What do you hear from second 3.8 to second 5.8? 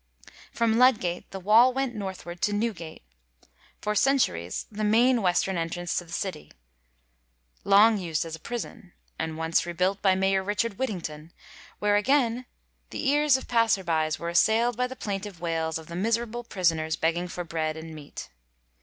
for centuries the main western